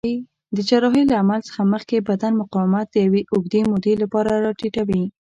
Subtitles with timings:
[0.55, 5.03] د جراحۍ له عمل څخه مخکې بدن مقاومت د یوې اوږدې مودې لپاره راټیټوي.